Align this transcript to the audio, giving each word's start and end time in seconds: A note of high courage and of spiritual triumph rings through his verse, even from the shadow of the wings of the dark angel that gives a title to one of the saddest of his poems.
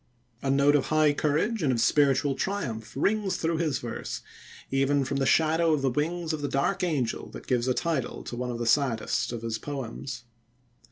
A 0.41 0.49
note 0.49 0.75
of 0.75 0.87
high 0.87 1.13
courage 1.13 1.61
and 1.61 1.71
of 1.71 1.79
spiritual 1.79 2.33
triumph 2.33 2.93
rings 2.97 3.37
through 3.37 3.57
his 3.57 3.77
verse, 3.77 4.21
even 4.71 5.05
from 5.05 5.17
the 5.17 5.27
shadow 5.27 5.73
of 5.75 5.83
the 5.83 5.91
wings 5.91 6.33
of 6.33 6.41
the 6.41 6.47
dark 6.47 6.81
angel 6.83 7.29
that 7.29 7.45
gives 7.45 7.67
a 7.67 7.75
title 7.75 8.23
to 8.23 8.35
one 8.35 8.49
of 8.49 8.57
the 8.57 8.65
saddest 8.65 9.31
of 9.31 9.43
his 9.43 9.59
poems. 9.59 10.23